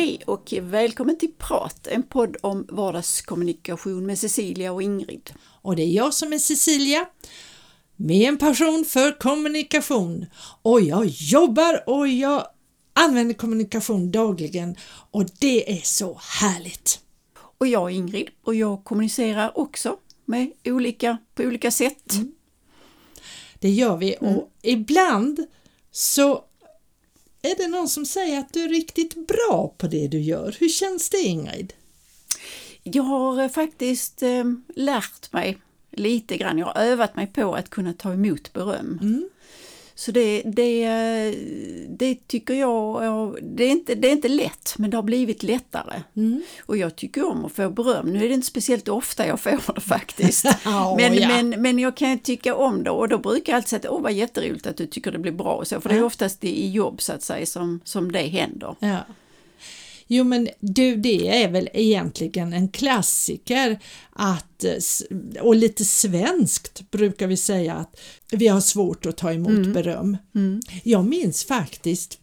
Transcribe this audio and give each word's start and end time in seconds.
Hej 0.00 0.20
och 0.26 0.54
välkommen 0.60 1.18
till 1.18 1.32
Prat, 1.38 1.86
en 1.86 2.02
podd 2.02 2.36
om 2.40 2.66
vardagskommunikation 2.68 4.06
med 4.06 4.18
Cecilia 4.18 4.72
och 4.72 4.82
Ingrid. 4.82 5.30
Och 5.40 5.76
det 5.76 5.82
är 5.82 5.86
jag 5.86 6.14
som 6.14 6.32
är 6.32 6.38
Cecilia 6.38 7.06
med 7.96 8.28
en 8.28 8.38
passion 8.38 8.84
för 8.84 9.18
kommunikation 9.18 10.26
och 10.62 10.80
jag 10.80 11.06
jobbar 11.06 11.82
och 11.86 12.08
jag 12.08 12.46
använder 12.92 13.34
kommunikation 13.34 14.10
dagligen 14.10 14.76
och 15.10 15.24
det 15.38 15.72
är 15.72 15.80
så 15.82 16.20
härligt. 16.40 17.00
Och 17.58 17.66
jag 17.66 17.90
är 17.90 17.94
Ingrid 17.94 18.28
och 18.44 18.54
jag 18.54 18.84
kommunicerar 18.84 19.58
också 19.58 19.96
med 20.24 20.52
olika, 20.64 21.18
på 21.34 21.42
olika 21.42 21.70
sätt. 21.70 22.12
Mm. 22.12 22.32
Det 23.58 23.70
gör 23.70 23.96
vi 23.96 24.16
och 24.20 24.28
mm. 24.28 24.44
ibland 24.62 25.46
så 25.90 26.44
är 27.42 27.56
det 27.56 27.68
någon 27.68 27.88
som 27.88 28.06
säger 28.06 28.38
att 28.38 28.52
du 28.52 28.64
är 28.64 28.68
riktigt 28.68 29.26
bra 29.26 29.74
på 29.78 29.86
det 29.86 30.08
du 30.08 30.20
gör. 30.20 30.56
Hur 30.60 30.68
känns 30.68 31.10
det 31.10 31.18
Ingrid? 31.18 31.72
Jag 32.82 33.02
har 33.02 33.48
faktiskt 33.48 34.22
eh, 34.22 34.44
lärt 34.74 35.32
mig 35.32 35.58
lite 35.90 36.36
grann, 36.36 36.58
jag 36.58 36.66
har 36.66 36.82
övat 36.82 37.16
mig 37.16 37.26
på 37.26 37.54
att 37.54 37.70
kunna 37.70 37.92
ta 37.92 38.12
emot 38.12 38.52
beröm. 38.52 38.98
Mm. 39.02 39.28
Så 40.00 40.12
det, 40.12 40.42
det, 40.44 40.86
det 41.88 42.28
tycker 42.28 42.54
jag, 42.54 43.36
det 43.42 43.64
är, 43.64 43.70
inte, 43.70 43.94
det 43.94 44.08
är 44.08 44.12
inte 44.12 44.28
lätt 44.28 44.74
men 44.78 44.90
det 44.90 44.96
har 44.96 45.02
blivit 45.02 45.42
lättare. 45.42 46.02
Mm. 46.16 46.42
Och 46.66 46.76
jag 46.76 46.96
tycker 46.96 47.30
om 47.30 47.44
att 47.44 47.52
få 47.52 47.70
beröm. 47.70 48.12
Nu 48.12 48.24
är 48.24 48.28
det 48.28 48.34
inte 48.34 48.46
speciellt 48.46 48.88
ofta 48.88 49.26
jag 49.26 49.40
får 49.40 49.74
det 49.74 49.80
faktiskt. 49.80 50.44
oh, 50.66 50.96
men, 50.96 51.14
ja. 51.14 51.28
men, 51.28 51.62
men 51.62 51.78
jag 51.78 51.96
kan 51.96 52.18
tycka 52.18 52.54
om 52.54 52.84
det 52.84 52.90
och 52.90 53.08
då 53.08 53.18
brukar 53.18 53.52
jag 53.52 53.56
alltid 53.56 53.68
säga 53.68 53.78
att 53.78 53.86
åh 53.86 54.02
vad 54.02 54.12
jätteroligt 54.12 54.66
att 54.66 54.76
du 54.76 54.86
tycker 54.86 55.12
det 55.12 55.18
blir 55.18 55.32
bra 55.32 55.54
och 55.54 55.66
så. 55.66 55.80
För 55.80 55.88
det 55.88 55.96
är 55.96 56.04
oftast 56.04 56.44
i 56.44 56.70
jobb 56.70 57.00
så 57.02 57.12
att 57.12 57.22
säga 57.22 57.46
som, 57.46 57.80
som 57.84 58.12
det 58.12 58.22
händer. 58.22 58.76
Ja. 58.78 58.98
Jo 60.12 60.24
men 60.24 60.48
du, 60.60 60.96
det 60.96 61.42
är 61.42 61.48
väl 61.48 61.68
egentligen 61.72 62.52
en 62.52 62.68
klassiker 62.68 63.78
att, 64.10 64.64
och 65.40 65.54
lite 65.54 65.84
svenskt 65.84 66.90
brukar 66.90 67.26
vi 67.26 67.36
säga 67.36 67.74
att 67.74 68.00
vi 68.30 68.48
har 68.48 68.60
svårt 68.60 69.06
att 69.06 69.16
ta 69.16 69.32
emot 69.32 69.50
mm. 69.50 69.72
beröm. 69.72 70.16
Mm. 70.34 70.60
Jag 70.84 71.04
minns 71.04 71.44
faktiskt 71.44 72.18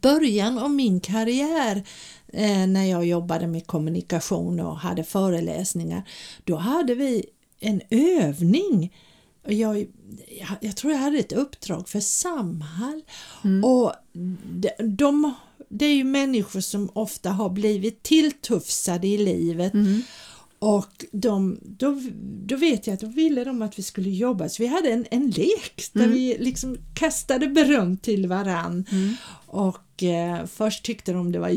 början 0.00 0.58
av 0.58 0.70
min 0.70 1.00
karriär 1.00 1.84
eh, 2.32 2.66
när 2.66 2.84
jag 2.84 3.06
jobbade 3.06 3.46
med 3.46 3.66
kommunikation 3.66 4.60
och 4.60 4.76
hade 4.76 5.04
föreläsningar. 5.04 6.08
Då 6.44 6.56
hade 6.56 6.94
vi 6.94 7.24
en 7.60 7.80
övning 7.90 8.92
jag, 9.48 9.86
jag, 10.60 10.76
tror 10.76 10.92
jag 10.92 11.00
hade 11.00 11.18
ett 11.18 11.32
uppdrag 11.32 11.88
för 11.88 12.00
Samhall 12.00 13.02
mm. 13.44 13.64
och 13.64 13.92
de, 14.42 14.70
de 14.96 15.34
det 15.78 15.86
är 15.86 15.94
ju 15.94 16.04
människor 16.04 16.60
som 16.60 16.90
ofta 16.92 17.30
har 17.30 17.50
blivit 17.50 18.02
tilltufsade 18.02 19.06
i 19.06 19.18
livet 19.18 19.74
mm. 19.74 20.02
och 20.58 21.04
de, 21.12 21.58
då, 21.62 22.00
då 22.46 22.56
vet 22.56 22.86
jag 22.86 22.94
att 22.94 23.00
då 23.00 23.06
ville 23.06 23.44
de 23.44 23.62
att 23.62 23.78
vi 23.78 23.82
skulle 23.82 24.10
jobba 24.10 24.48
så 24.48 24.62
vi 24.62 24.66
hade 24.66 24.88
en, 24.88 25.06
en 25.10 25.30
lek 25.30 25.90
där 25.92 26.04
mm. 26.04 26.14
vi 26.14 26.36
liksom 26.38 26.76
kastade 26.94 27.46
beröm 27.48 27.96
till 27.96 28.26
varann 28.26 28.84
mm. 28.92 29.14
och 29.46 30.02
eh, 30.02 30.46
först 30.46 30.84
tyckte 30.84 31.12
de 31.12 31.32
det 31.32 31.38
var 31.38 31.48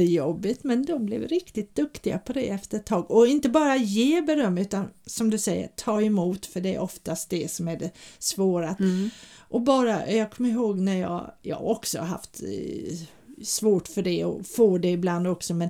jättejobbigt 0.00 0.64
men 0.64 0.84
de 0.84 1.06
blev 1.06 1.22
riktigt 1.22 1.74
duktiga 1.74 2.18
på 2.18 2.32
det 2.32 2.48
efter 2.48 2.76
ett 2.76 2.86
tag 2.86 3.10
och 3.10 3.26
inte 3.26 3.48
bara 3.48 3.76
ge 3.76 4.22
beröm 4.22 4.58
utan 4.58 4.84
som 5.06 5.30
du 5.30 5.38
säger 5.38 5.68
ta 5.76 6.02
emot 6.02 6.46
för 6.46 6.60
det 6.60 6.74
är 6.74 6.78
oftast 6.78 7.30
det 7.30 7.50
som 7.50 7.68
är 7.68 7.76
det 7.76 7.90
svåra. 8.18 8.76
Mm. 8.80 9.10
Och 9.48 9.62
bara, 9.62 10.10
jag 10.12 10.30
kommer 10.30 10.48
ihåg 10.48 10.78
när 10.78 10.96
jag, 10.96 11.30
jag 11.42 11.66
också 11.66 12.00
haft 12.00 12.42
eh, 12.42 12.96
svårt 13.44 13.88
för 13.88 14.02
det 14.02 14.24
och 14.24 14.46
får 14.46 14.78
det 14.78 14.90
ibland 14.90 15.26
också 15.26 15.54
men 15.54 15.68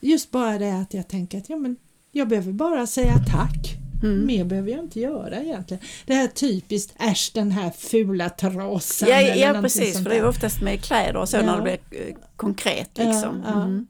just 0.00 0.30
bara 0.30 0.58
det 0.58 0.72
att 0.72 0.94
jag 0.94 1.08
tänker 1.08 1.38
att 1.38 1.48
ja, 1.48 1.56
men 1.56 1.76
jag 2.12 2.28
behöver 2.28 2.52
bara 2.52 2.86
säga 2.86 3.14
tack. 3.32 3.83
Mm. 4.02 4.26
Mer 4.26 4.44
behöver 4.44 4.70
jag 4.70 4.80
inte 4.80 5.00
göra 5.00 5.42
egentligen. 5.42 5.82
Det 6.06 6.14
här 6.14 6.28
typiskt, 6.28 6.94
äsch 6.98 7.30
den 7.34 7.50
här 7.50 7.70
fula 7.70 8.30
trasan. 8.30 9.08
Ja, 9.08 9.20
ja 9.20 9.60
precis, 9.60 10.02
för 10.02 10.10
det 10.10 10.16
är 10.16 10.26
oftast 10.26 10.62
med 10.62 10.84
kläder 10.84 11.16
och 11.16 11.28
så 11.28 11.36
ja. 11.36 11.42
när 11.42 11.56
det 11.56 11.62
blir 11.62 12.00
eh, 12.00 12.14
konkret. 12.36 12.90
Liksom. 12.98 13.42
Ja, 13.46 13.62
mm. 13.62 13.86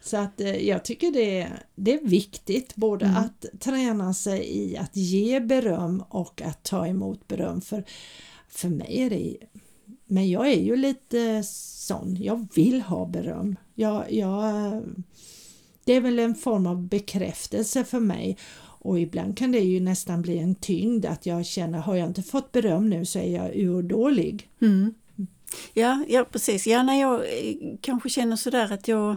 Så 0.00 0.16
att 0.16 0.40
eh, 0.40 0.68
jag 0.68 0.84
tycker 0.84 1.10
det 1.10 1.40
är, 1.40 1.62
det 1.74 1.94
är 1.94 2.08
viktigt 2.08 2.76
både 2.76 3.04
mm. 3.04 3.16
att 3.16 3.60
träna 3.60 4.14
sig 4.14 4.58
i 4.58 4.76
att 4.76 4.96
ge 4.96 5.40
beröm 5.40 6.04
och 6.08 6.42
att 6.42 6.62
ta 6.62 6.86
emot 6.86 7.28
beröm. 7.28 7.60
För 7.60 7.84
för 8.48 8.68
mig 8.68 9.02
är 9.02 9.10
det 9.10 9.36
men 10.06 10.30
jag 10.30 10.48
är 10.48 10.60
ju 10.60 10.76
lite 10.76 11.42
sån, 11.86 12.16
jag 12.20 12.48
vill 12.54 12.82
ha 12.82 13.06
beröm. 13.06 13.56
Jag, 13.74 14.12
jag, 14.12 14.82
det 15.84 15.92
är 15.92 16.00
väl 16.00 16.18
en 16.18 16.34
form 16.34 16.66
av 16.66 16.82
bekräftelse 16.88 17.84
för 17.84 18.00
mig 18.00 18.36
och 18.86 19.00
ibland 19.00 19.38
kan 19.38 19.52
det 19.52 19.58
ju 19.58 19.80
nästan 19.80 20.22
bli 20.22 20.38
en 20.38 20.54
tyngd 20.54 21.06
att 21.06 21.26
jag 21.26 21.46
känner, 21.46 21.78
har 21.78 21.96
jag 21.96 22.08
inte 22.08 22.22
fått 22.22 22.52
beröm 22.52 22.90
nu 22.90 23.04
så 23.04 23.18
är 23.18 23.34
jag 23.34 23.56
urdålig. 23.56 24.48
Mm. 24.60 24.94
Ja, 25.72 26.04
ja 26.08 26.24
precis. 26.24 26.66
Ja, 26.66 26.82
när 26.82 27.00
jag 27.00 27.14
eh, 27.14 27.54
kanske 27.80 28.08
känner 28.08 28.36
sådär 28.36 28.72
att 28.72 28.88
jag 28.88 29.16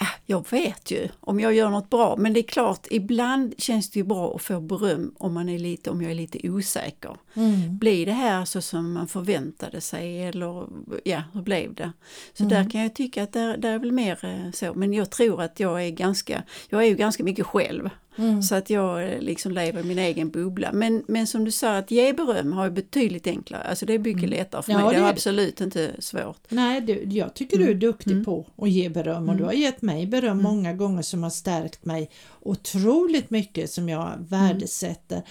äh, 0.00 0.06
jag 0.26 0.50
vet 0.50 0.90
ju 0.90 1.08
om 1.20 1.40
jag 1.40 1.54
gör 1.54 1.70
något 1.70 1.90
bra, 1.90 2.16
men 2.16 2.32
det 2.32 2.40
är 2.40 2.48
klart, 2.48 2.86
ibland 2.90 3.54
känns 3.58 3.90
det 3.90 3.98
ju 3.98 4.04
bra 4.04 4.34
att 4.34 4.42
få 4.42 4.60
beröm 4.60 5.14
om, 5.18 5.34
man 5.34 5.48
är 5.48 5.58
lite, 5.58 5.90
om 5.90 6.02
jag 6.02 6.10
är 6.10 6.14
lite 6.14 6.50
osäker. 6.50 7.16
Mm. 7.34 7.78
Blir 7.78 8.06
det 8.06 8.12
här 8.12 8.44
så 8.44 8.62
som 8.62 8.92
man 8.92 9.08
förväntade 9.08 9.80
sig 9.80 10.22
eller 10.22 10.66
ja, 11.04 11.22
hur 11.32 11.42
blev 11.42 11.74
det? 11.74 11.92
Så 12.34 12.44
mm. 12.44 12.54
där 12.54 12.70
kan 12.70 12.80
jag 12.80 12.94
tycka 12.94 13.22
att 13.22 13.32
det, 13.32 13.56
det 13.56 13.68
är 13.68 13.78
väl 13.78 13.92
mer 13.92 14.24
eh, 14.24 14.52
så, 14.52 14.74
men 14.74 14.92
jag 14.92 15.10
tror 15.10 15.42
att 15.42 15.60
jag 15.60 15.84
är 15.86 15.90
ganska, 15.90 16.42
jag 16.68 16.82
är 16.82 16.86
ju 16.86 16.94
ganska 16.94 17.24
mycket 17.24 17.46
själv. 17.46 17.90
Mm. 18.18 18.42
Så 18.42 18.54
att 18.54 18.70
jag 18.70 19.22
liksom 19.22 19.52
lever 19.52 19.80
i 19.80 19.84
min 19.84 19.98
egen 19.98 20.30
bubbla. 20.30 20.72
Men, 20.72 21.04
men 21.08 21.26
som 21.26 21.44
du 21.44 21.50
sa, 21.50 21.76
att 21.76 21.90
ge 21.90 22.12
beröm 22.12 22.52
har 22.52 22.64
ju 22.64 22.70
betydligt 22.70 23.26
enklare, 23.26 23.62
alltså 23.62 23.86
det 23.86 23.94
är 23.94 23.98
mycket 23.98 24.22
mm. 24.22 24.30
lättare 24.30 24.62
för 24.62 24.72
ja, 24.72 24.84
mig. 24.84 24.94
Det 24.94 25.00
är 25.00 25.08
absolut 25.08 25.60
inte 25.60 25.90
svårt. 25.98 26.40
Nej, 26.48 26.80
du, 26.80 27.04
jag 27.04 27.34
tycker 27.34 27.58
du 27.58 27.64
är 27.64 27.68
mm. 27.68 27.80
duktig 27.80 28.12
mm. 28.12 28.24
på 28.24 28.46
att 28.56 28.70
ge 28.70 28.88
beröm 28.88 29.28
och 29.28 29.36
du 29.36 29.44
har 29.44 29.52
gett 29.52 29.82
mig 29.82 30.06
beröm 30.06 30.40
mm. 30.40 30.42
många 30.42 30.72
gånger 30.72 31.02
som 31.02 31.22
har 31.22 31.30
stärkt 31.30 31.84
mig 31.84 32.10
otroligt 32.42 33.30
mycket 33.30 33.70
som 33.70 33.88
jag 33.88 34.12
värdesätter. 34.28 35.22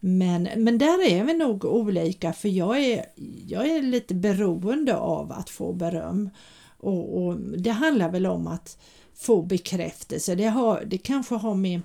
Men, 0.00 0.48
men 0.56 0.78
där 0.78 1.10
är 1.10 1.24
vi 1.24 1.34
nog 1.34 1.64
olika 1.64 2.32
för 2.32 2.48
jag 2.48 2.84
är, 2.84 3.06
jag 3.46 3.66
är 3.66 3.82
lite 3.82 4.14
beroende 4.14 4.96
av 4.96 5.32
att 5.32 5.50
få 5.50 5.72
beröm. 5.72 6.30
Och, 6.78 7.22
och 7.22 7.36
det 7.36 7.70
handlar 7.70 8.10
väl 8.10 8.26
om 8.26 8.46
att 8.46 8.78
få 9.14 9.42
bekräftelse. 9.42 10.34
Det, 10.34 10.46
har, 10.46 10.84
det 10.86 10.98
kanske 10.98 11.34
har 11.34 11.54
med 11.54 11.80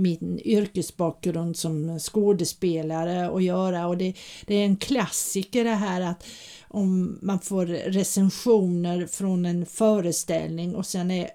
min 0.00 0.40
yrkesbakgrund 0.44 1.56
som 1.56 1.98
skådespelare 1.98 3.30
att 3.30 3.42
göra 3.42 3.86
och 3.86 3.96
det, 3.96 4.14
det 4.46 4.54
är 4.54 4.64
en 4.64 4.76
klassiker 4.76 5.64
det 5.64 5.70
här 5.70 6.00
att 6.00 6.26
om 6.68 7.18
man 7.22 7.40
får 7.40 7.66
recensioner 7.66 9.06
från 9.06 9.46
en 9.46 9.66
föreställning 9.66 10.74
och 10.74 10.86
sen 10.86 11.10
är 11.10 11.30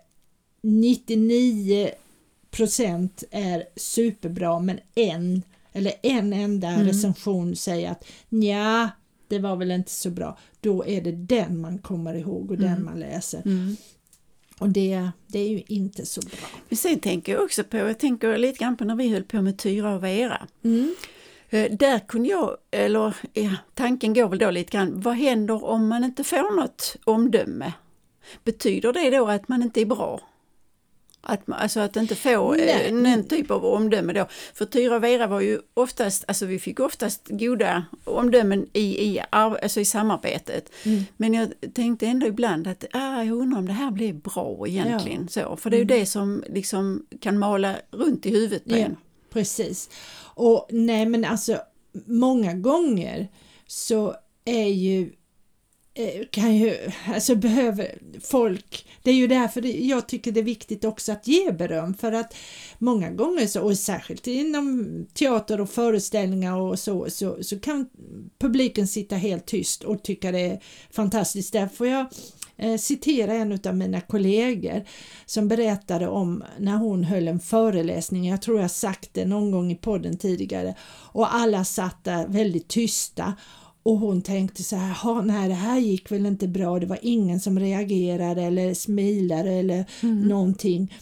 99 0.62 1.90
procent 2.52 3.24
är 3.32 3.64
superbra 3.76 4.60
men 4.60 4.80
en 4.96 5.44
eller 5.74 5.94
en 6.02 6.34
enda 6.34 6.68
mm. 6.68 6.88
recension 6.88 7.56
säger 7.56 7.92
att 7.92 8.06
ja 8.30 8.90
det 9.28 9.40
var 9.40 9.56
väl 9.56 9.72
inte 9.72 9.92
så 9.92 10.10
bra. 10.10 10.38
Då 10.62 10.86
är 10.86 11.02
det 11.02 11.12
den 11.12 11.62
man 11.62 11.78
kommer 11.78 12.14
ihåg 12.14 12.52
och 12.52 12.58
mm. 12.58 12.70
den 12.70 12.84
man 12.84 13.00
läser. 13.00 13.42
Mm. 13.46 13.76
Och 14.60 14.70
det, 14.70 15.10
det 15.28 15.40
är 15.40 15.50
ju 15.50 15.64
inte 15.68 16.06
så 16.06 16.22
bra. 16.22 16.48
Men 16.70 16.78
sen 16.78 17.00
tänker 17.00 17.34
jag 17.34 17.44
också 17.44 17.64
på, 17.64 17.78
jag 17.78 18.00
tänker 18.00 18.38
lite 18.38 18.60
grann 18.60 18.78
på 18.78 18.84
när 18.84 18.96
vi 18.96 19.10
höll 19.10 19.24
på 19.24 19.42
med 19.42 19.58
Tyra 19.58 19.96
och 19.96 20.04
Vera. 20.04 20.48
Mm. 20.64 20.96
Eh, 21.50 21.72
där 21.72 22.00
kunde 22.00 22.30
jag, 22.30 22.58
eller 22.72 23.16
ja, 23.34 23.50
tanken 23.74 24.14
går 24.14 24.28
väl 24.30 24.40
då 24.40 24.52
lite 24.52 24.72
grann, 24.72 25.02
vad 25.02 25.16
händer 25.16 25.64
om 25.64 25.88
man 25.88 26.04
inte 26.04 26.24
får 26.24 26.56
något 26.56 26.96
omdöme? 27.04 27.74
Betyder 28.44 28.94
det 28.94 29.10
då 29.10 29.28
att 29.28 29.48
man 29.48 29.62
inte 29.62 29.82
är 29.82 29.86
bra? 29.86 30.22
Att, 31.26 31.42
alltså 31.48 31.80
att 31.80 31.96
inte 31.96 32.16
få 32.16 32.56
eh, 32.56 32.94
någon 32.94 33.24
typ 33.24 33.52
av 33.52 33.66
omdöme 33.66 34.14
då. 34.14 34.28
För 34.54 34.66
Tyra 34.66 34.96
och 34.96 35.04
Vera 35.04 35.28
var 35.28 35.42
ju 35.42 35.60
oftast, 35.74 36.24
alltså 36.28 36.46
vi 36.46 36.60
fick 36.60 36.80
oftast 36.80 37.22
goda 37.30 37.86
omdömen 38.04 38.70
i, 38.74 39.06
i, 39.06 39.22
alltså 39.32 39.80
i 39.80 39.86
samarbetet. 39.86 40.72
Mm. 40.84 41.04
Men 41.18 41.34
jag 41.34 41.54
tänkte 41.74 42.06
ändå 42.08 42.28
ibland 42.28 42.68
att 42.68 42.86
ah, 42.94 43.24
jag 43.24 43.38
undrar 43.38 43.60
om 43.60 43.66
det 43.66 43.74
här 43.74 43.92
blir 43.92 44.14
bra 44.14 44.68
egentligen. 44.68 45.22
Ja. 45.22 45.28
Så, 45.28 45.58
för 45.58 45.70
det 45.70 45.76
är 45.76 45.80
ju 45.80 45.84
mm. 45.84 46.00
det 46.00 46.06
som 46.06 46.44
liksom 46.50 47.06
kan 47.22 47.40
mala 47.40 47.76
runt 47.92 48.26
i 48.26 48.30
huvudet 48.30 48.66
på 48.66 48.72
ja, 48.72 48.78
en. 48.78 48.98
Precis. 49.30 49.90
Och 50.20 50.68
nej 50.70 51.06
men 51.06 51.26
alltså 51.26 51.58
många 52.06 52.54
gånger 52.54 53.28
så 53.68 54.16
är 54.46 54.68
ju 54.68 55.12
Eh, 55.98 56.26
kan 56.32 56.56
ju, 56.56 56.78
alltså 57.08 57.36
behöver 57.36 57.98
folk, 58.22 58.88
det 59.04 59.12
är 59.12 59.16
ju 59.16 59.28
därför 59.28 59.62
jag 59.66 60.08
tycker 60.08 60.32
det 60.32 60.40
är 60.40 60.44
viktigt 60.44 60.86
också 60.86 61.12
att 61.12 61.28
ge 61.28 61.52
beröm 61.52 61.94
för 61.94 62.12
att 62.12 62.36
många 62.78 63.12
gånger 63.12 63.48
så, 63.48 63.62
och 63.62 63.78
särskilt 63.78 64.28
inom 64.28 65.08
teater 65.14 65.62
och 65.62 65.70
föreställningar 65.70 66.58
och 66.58 66.80
så, 66.80 67.10
så, 67.10 67.44
så 67.44 67.60
kan 67.60 67.90
publiken 68.40 68.88
sitta 68.88 69.16
helt 69.16 69.46
tyst 69.46 69.84
och 69.84 70.04
tycka 70.04 70.32
det 70.32 70.40
är 70.40 70.60
fantastiskt. 70.92 71.54
Där 71.54 71.68
får 71.68 71.88
jag 71.88 72.06
eh, 72.58 72.78
citera 72.78 73.34
en 73.34 73.60
av 73.66 73.76
mina 73.76 74.02
kollegor 74.02 74.84
som 75.26 75.48
berättade 75.48 76.08
om 76.08 76.44
när 76.60 76.78
hon 76.78 77.04
höll 77.04 77.28
en 77.28 77.40
föreläsning, 77.40 78.28
jag 78.28 78.42
tror 78.42 78.62
jag 78.62 78.72
sagt 78.72 79.10
det 79.14 79.26
någon 79.26 79.52
gång 79.52 79.72
i 79.72 79.76
podden 79.76 80.18
tidigare, 80.18 80.76
och 81.12 81.36
alla 81.36 81.66
satt 81.66 82.04
där 82.04 82.28
väldigt 82.28 82.68
tysta 82.68 83.34
och 83.86 83.98
hon 83.98 84.22
tänkte 84.22 84.64
så 84.64 84.76
här, 84.76 85.22
nej 85.22 85.50
det 85.50 85.56
här 85.56 85.80
gick 85.80 86.12
väl 86.12 86.26
inte 86.26 86.48
bra, 86.48 86.80
det 86.80 86.86
var 86.86 87.00
ingen 87.02 87.40
som 87.40 87.60
reagerade 87.60 88.42
eller 88.42 88.74
smilade 88.74 89.52
eller 89.52 89.86
mm. 90.04 90.22
någonting. 90.22 90.94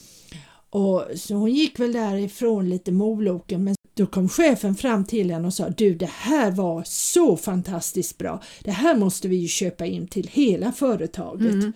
Och 0.69 1.06
så 1.15 1.35
hon 1.35 1.51
gick 1.51 1.80
väl 1.80 1.94
därifrån 1.94 2.69
lite 2.69 2.91
moloken 2.91 3.63
men 3.63 3.75
då 3.94 4.06
kom 4.06 4.30
chefen 4.30 4.75
fram 4.75 5.06
till 5.06 5.31
henne 5.31 5.47
och 5.47 5.53
sa 5.53 5.69
du 5.69 5.95
det 5.95 6.09
här 6.09 6.51
var 6.51 6.83
så 6.85 7.38
fantastiskt 7.38 8.18
bra, 8.18 8.41
det 8.63 8.71
här 8.71 8.95
måste 8.95 9.27
vi 9.27 9.36
ju 9.36 9.47
köpa 9.47 9.86
in 9.86 10.07
till 10.07 10.29
hela 10.31 10.71
företaget. 10.71 11.53
Mm. 11.53 11.74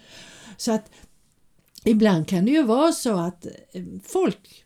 Så 0.57 0.71
att 0.71 0.91
ibland 1.83 2.27
kan 2.27 2.45
det 2.45 2.51
ju 2.51 2.63
vara 2.63 2.91
så 2.91 3.17
att 3.17 3.45
eh, 3.45 3.83
folk 4.03 4.65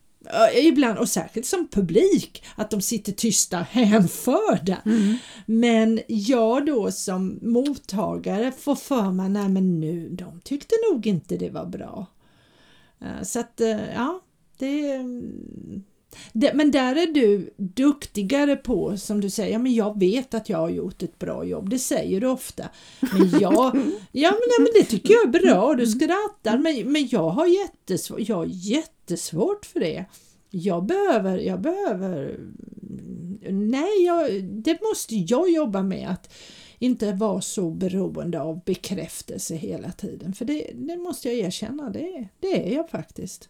Ibland, 0.55 0.99
och 0.99 1.09
särskilt 1.09 1.45
som 1.45 1.67
publik, 1.67 2.43
att 2.55 2.71
de 2.71 2.81
sitter 2.81 3.11
tysta 3.11 3.57
hänförda. 3.71 4.77
Mm. 4.85 5.15
Men 5.45 5.99
jag 6.07 6.65
då 6.65 6.91
som 6.91 7.39
mottagare 7.41 8.51
får 8.51 8.75
för 8.75 9.11
mig, 9.11 9.29
nej 9.29 9.49
men 9.49 9.79
nu, 9.79 10.09
de 10.09 10.41
tyckte 10.43 10.75
nog 10.91 11.07
inte 11.07 11.37
det 11.37 11.49
var 11.49 11.65
bra. 11.65 12.05
Så 13.23 13.39
att, 13.39 13.61
eh, 13.61 13.93
ja, 13.95 14.21
det, 14.57 15.03
det, 16.33 16.53
men 16.53 16.71
där 16.71 16.95
är 16.95 17.07
du 17.07 17.53
duktigare 17.57 18.55
på, 18.55 18.97
som 18.97 19.21
du 19.21 19.29
säger, 19.29 19.53
ja, 19.53 19.59
men 19.59 19.73
jag 19.73 19.99
vet 19.99 20.33
att 20.33 20.49
jag 20.49 20.57
har 20.57 20.69
gjort 20.69 21.03
ett 21.03 21.19
bra 21.19 21.43
jobb, 21.43 21.69
det 21.69 21.79
säger 21.79 22.21
du 22.21 22.27
ofta. 22.27 22.63
Men 22.99 23.39
jag, 23.39 23.75
ja 24.11 24.31
men, 24.31 24.41
nej, 24.47 24.59
men 24.59 24.71
det 24.73 24.83
tycker 24.83 25.13
jag 25.13 25.23
är 25.23 25.39
bra, 25.39 25.75
du 25.75 25.87
skrattar, 25.87 26.57
men, 26.57 26.91
men 26.91 27.07
jag, 27.07 27.29
har 27.29 27.45
jättesvår, 27.47 28.21
jag 28.27 28.35
har 28.35 28.45
jättesvårt 28.45 29.00
för 29.65 29.79
det. 29.79 30.05
Jag 30.49 30.85
behöver, 30.85 31.37
jag 31.37 31.61
behöver, 31.61 32.39
nej, 33.51 34.05
jag, 34.05 34.43
det 34.43 34.81
måste 34.81 35.15
jag 35.15 35.49
jobba 35.49 35.83
med 35.83 36.09
att 36.09 36.33
inte 36.79 37.11
vara 37.11 37.41
så 37.41 37.71
beroende 37.71 38.41
av 38.41 38.63
bekräftelse 38.65 39.55
hela 39.55 39.91
tiden, 39.91 40.33
för 40.33 40.45
det, 40.45 40.71
det 40.73 40.97
måste 40.97 41.27
jag 41.27 41.37
erkänna, 41.37 41.89
det, 41.89 42.27
det 42.39 42.71
är 42.71 42.75
jag 42.75 42.89
faktiskt. 42.89 43.49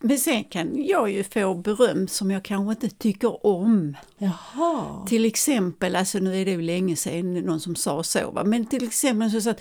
Men 0.00 0.18
sen 0.18 0.44
kan 0.44 0.84
jag 0.84 1.10
ju 1.10 1.24
få 1.24 1.54
beröm 1.54 2.08
som 2.08 2.30
jag 2.30 2.42
kanske 2.42 2.86
inte 2.86 2.96
tycker 2.96 3.46
om. 3.46 3.96
Jaha. 4.18 5.06
Till 5.06 5.24
exempel, 5.24 5.96
alltså 5.96 6.18
nu 6.18 6.40
är 6.40 6.44
det 6.44 6.50
ju 6.50 6.62
länge 6.62 6.96
sedan 6.96 7.34
någon 7.34 7.60
som 7.60 7.76
sa 7.76 8.02
så, 8.02 8.30
va? 8.30 8.44
men 8.44 8.66
till 8.66 8.84
exempel 8.84 9.42
så 9.42 9.50
att, 9.50 9.60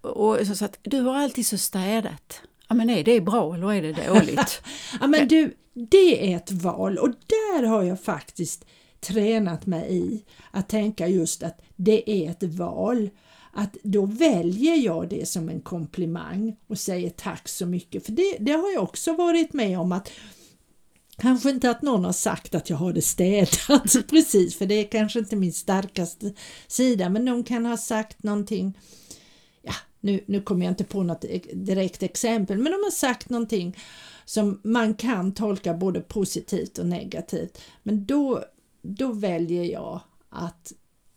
och 0.00 0.46
så 0.56 0.64
att 0.64 0.78
du 0.82 1.00
har 1.00 1.14
alltid 1.14 1.46
så 1.46 1.58
städat. 1.58 2.40
Ja 2.72 2.76
men 2.76 2.90
är 2.90 3.04
det 3.04 3.20
bra 3.20 3.54
eller 3.54 3.72
är 3.72 3.82
det 3.82 4.06
dåligt? 4.06 4.62
ja 5.00 5.06
men 5.06 5.28
du, 5.28 5.56
det 5.74 6.32
är 6.32 6.36
ett 6.36 6.52
val. 6.52 6.98
Och 6.98 7.08
där 7.08 7.62
har 7.62 7.82
jag 7.82 8.00
faktiskt 8.00 8.64
tränat 9.00 9.66
mig 9.66 9.86
i 9.90 10.24
att 10.50 10.68
tänka 10.68 11.08
just 11.08 11.42
att 11.42 11.60
det 11.76 12.10
är 12.10 12.30
ett 12.30 12.42
val. 12.42 13.10
Att 13.52 13.76
då 13.82 14.06
väljer 14.06 14.76
jag 14.76 15.08
det 15.08 15.28
som 15.28 15.48
en 15.48 15.60
komplimang 15.60 16.56
och 16.66 16.78
säger 16.78 17.10
tack 17.10 17.48
så 17.48 17.66
mycket. 17.66 18.06
För 18.06 18.12
det, 18.12 18.36
det 18.40 18.52
har 18.52 18.72
jag 18.72 18.82
också 18.82 19.12
varit 19.12 19.52
med 19.52 19.78
om 19.78 19.92
att 19.92 20.10
Kanske 21.16 21.50
inte 21.50 21.70
att 21.70 21.82
någon 21.82 22.04
har 22.04 22.12
sagt 22.12 22.54
att 22.54 22.70
jag 22.70 22.76
har 22.76 22.92
det 22.92 23.02
städat. 23.02 23.96
Precis, 24.10 24.58
för 24.58 24.66
det 24.66 24.74
är 24.74 24.84
kanske 24.84 25.18
inte 25.18 25.36
min 25.36 25.52
starkaste 25.52 26.32
sida, 26.66 27.08
men 27.08 27.24
någon 27.24 27.44
kan 27.44 27.66
ha 27.66 27.76
sagt 27.76 28.22
någonting, 28.22 28.78
nu, 30.02 30.24
nu 30.26 30.42
kommer 30.42 30.66
jag 30.66 30.72
inte 30.72 30.84
på 30.84 31.02
något 31.02 31.24
direkt 31.52 32.02
exempel, 32.02 32.58
men 32.58 32.72
de 32.72 32.78
har 32.84 32.90
sagt 32.90 33.28
någonting 33.28 33.76
som 34.24 34.60
man 34.64 34.94
kan 34.94 35.34
tolka 35.34 35.74
både 35.74 36.00
positivt 36.00 36.78
och 36.78 36.86
negativt, 36.86 37.60
men 37.82 38.04
då, 38.04 38.44
då 38.82 39.12
väljer 39.12 39.64
jag 39.64 40.00
att 40.30 40.72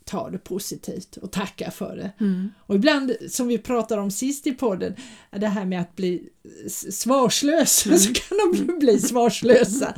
ta 0.06 0.30
det 0.30 0.38
positivt 0.38 1.18
och 1.18 1.32
tacka 1.32 1.72
för 1.72 1.96
det. 1.96 2.12
Mm. 2.20 2.50
Och 2.58 2.76
ibland, 2.76 3.16
som 3.30 3.48
vi 3.48 3.58
pratade 3.58 4.02
om 4.02 4.12
sist 4.12 4.48
i 4.48 4.52
podden, 4.52 4.96
det 5.32 5.48
här 5.48 5.66
med 5.66 5.82
att 5.82 5.96
bli 5.96 6.30
svarslös, 6.92 7.86
mm. 7.86 8.00
så 8.00 8.14
kan 8.14 8.38
de 8.38 8.80
bli 8.80 9.00
svarslösa. 9.00 9.96